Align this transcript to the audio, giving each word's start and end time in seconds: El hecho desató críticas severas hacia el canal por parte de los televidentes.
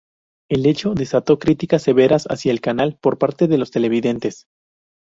El 0.49 0.65
hecho 0.65 0.95
desató 0.95 1.37
críticas 1.37 1.83
severas 1.83 2.25
hacia 2.27 2.51
el 2.51 2.59
canal 2.59 2.97
por 2.99 3.19
parte 3.19 3.47
de 3.47 3.59
los 3.59 3.69
televidentes. 3.69 4.47